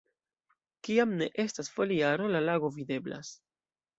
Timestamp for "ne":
1.19-1.27